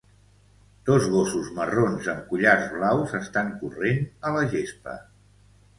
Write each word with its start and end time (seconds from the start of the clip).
Dos 0.89 1.05
gossos 1.15 1.51
marrons 1.59 2.09
amb 2.15 2.25
collars 2.33 2.67
blaus 2.73 3.15
estan 3.23 3.53
corrent 3.61 4.05
a 4.31 4.35
la 4.39 4.45
gespa 4.57 4.99